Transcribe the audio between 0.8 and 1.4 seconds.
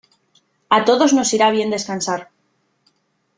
todos nos